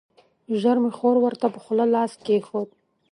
[0.59, 2.69] ژر مې خور ورته پر خوله لاس کېښود.